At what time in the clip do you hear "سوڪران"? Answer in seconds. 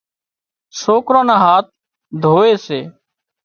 0.81-1.25